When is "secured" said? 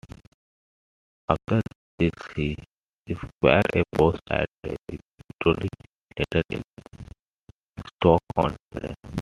3.07-3.65